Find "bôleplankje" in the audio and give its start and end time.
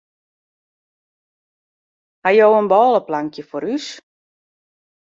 2.71-3.41